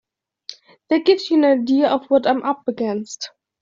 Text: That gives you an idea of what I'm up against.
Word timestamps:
That 0.89 1.05
gives 1.05 1.29
you 1.29 1.37
an 1.37 1.59
idea 1.61 1.87
of 1.87 2.07
what 2.09 2.25
I'm 2.25 2.41
up 2.41 2.67
against. 2.67 3.29